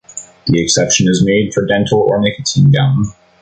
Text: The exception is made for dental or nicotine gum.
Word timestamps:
The 0.47 0.59
exception 0.59 1.07
is 1.09 1.23
made 1.23 1.53
for 1.53 1.63
dental 1.67 2.07
or 2.09 2.19
nicotine 2.19 2.71
gum. 2.71 3.13